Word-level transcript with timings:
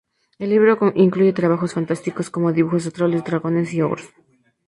El 0.39 0.49
libro 0.49 0.79
incluye 0.95 1.31
trabajos 1.31 1.75
fantásticos 1.75 2.31
como 2.31 2.51
dibujos 2.53 2.85
de 2.85 2.89
troles, 2.89 3.23
dragones 3.23 3.71
y 3.71 3.81
ogros. 3.83 4.09